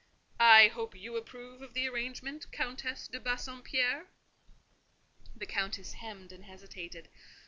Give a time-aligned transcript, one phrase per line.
[0.39, 4.07] I hope you approve of the arrangement, Countess de Bassompierre?"
[5.35, 7.07] The Countess hemmed and hesitated.